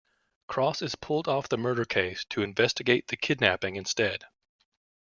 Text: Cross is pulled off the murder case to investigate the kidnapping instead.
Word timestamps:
Cross 0.47 0.81
is 0.81 0.95
pulled 0.95 1.27
off 1.27 1.47
the 1.47 1.59
murder 1.59 1.85
case 1.85 2.25
to 2.25 2.41
investigate 2.41 3.09
the 3.09 3.15
kidnapping 3.17 3.75
instead. 3.75 4.25